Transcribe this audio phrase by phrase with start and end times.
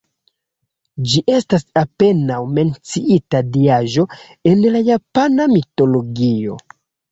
[1.11, 4.07] Ĝi estas apenaŭ menciita diaĵo
[4.55, 6.61] en la japana mitologio.